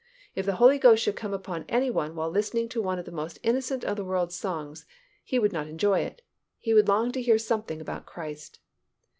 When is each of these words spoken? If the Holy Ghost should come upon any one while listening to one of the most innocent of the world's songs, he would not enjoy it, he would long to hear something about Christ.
If 0.33 0.47
the 0.47 0.55
Holy 0.55 0.79
Ghost 0.79 1.03
should 1.03 1.15
come 1.15 1.31
upon 1.31 1.63
any 1.69 1.91
one 1.91 2.15
while 2.15 2.31
listening 2.31 2.67
to 2.69 2.81
one 2.81 2.97
of 2.97 3.05
the 3.05 3.11
most 3.11 3.37
innocent 3.43 3.83
of 3.85 3.97
the 3.97 4.03
world's 4.03 4.33
songs, 4.33 4.87
he 5.23 5.37
would 5.37 5.53
not 5.53 5.67
enjoy 5.67 5.99
it, 5.99 6.23
he 6.57 6.73
would 6.73 6.87
long 6.87 7.11
to 7.11 7.21
hear 7.21 7.37
something 7.37 7.79
about 7.79 8.07
Christ. 8.07 8.57